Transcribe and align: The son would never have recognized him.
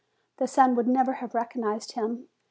The 0.37 0.47
son 0.47 0.73
would 0.77 0.87
never 0.87 1.13
have 1.13 1.35
recognized 1.35 1.91
him. 1.91 2.27